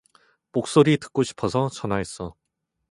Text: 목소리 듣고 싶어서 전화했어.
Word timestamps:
목소리 0.51 0.97
듣고 0.97 1.21
싶어서 1.21 1.69
전화했어. 1.69 2.33